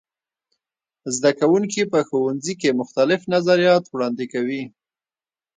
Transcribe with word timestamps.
زده 1.15 1.31
کوونکي 1.39 1.81
په 1.91 1.99
ښوونځي 2.07 2.53
کې 2.61 2.77
مختلف 2.81 3.21
نظریات 3.35 3.83
وړاندې 3.89 4.25
کوي. 4.33 4.63